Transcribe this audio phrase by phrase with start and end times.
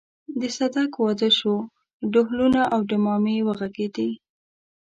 [0.39, 1.55] د صدک واده شو
[2.13, 4.09] ډهلونه او ډمامې وغږېدې.